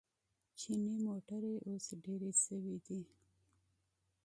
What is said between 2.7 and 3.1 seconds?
دي.